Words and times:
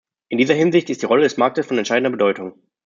In 0.29 0.39
dieser 0.39 0.55
Hinsicht 0.55 0.89
ist 0.89 1.03
die 1.03 1.05
Rolle 1.05 1.21
des 1.21 1.37
Marktes 1.37 1.67
von 1.67 1.77
entscheidender 1.77 2.09
Bedeutung. 2.09 2.59